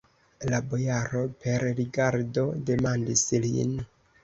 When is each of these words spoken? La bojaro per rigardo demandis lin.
La 0.51 0.61
bojaro 0.71 1.21
per 1.43 1.67
rigardo 1.81 2.47
demandis 2.73 3.25
lin. 3.47 3.79